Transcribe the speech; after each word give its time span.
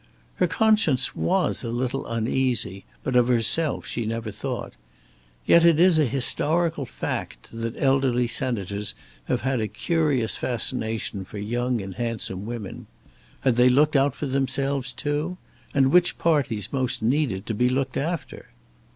Her 0.37 0.47
conscience 0.47 1.15
was 1.15 1.63
a 1.63 1.69
little 1.69 2.07
uneasy; 2.07 2.85
but 3.03 3.15
of 3.15 3.27
herself 3.27 3.85
she 3.85 4.03
never 4.07 4.31
thought. 4.31 4.73
Yet 5.45 5.63
it 5.63 5.79
is 5.79 5.99
a 5.99 6.05
historical 6.07 6.87
fact 6.87 7.49
that 7.53 7.75
elderly 7.77 8.25
senators 8.25 8.95
have 9.25 9.41
had 9.41 9.61
a 9.61 9.67
curious 9.67 10.37
fascination 10.37 11.23
for 11.23 11.37
young 11.37 11.81
and 11.81 11.93
handsome 11.93 12.47
women. 12.47 12.87
Had 13.41 13.57
they 13.57 13.69
looked 13.69 13.95
out 13.95 14.15
for 14.15 14.25
themselves 14.25 14.91
too? 14.91 15.37
And 15.71 15.91
which 15.91 16.17
parties 16.17 16.73
most 16.73 17.03
needed 17.03 17.45
to 17.45 17.53
be 17.53 17.69
looked 17.69 17.95
after? 17.95 18.47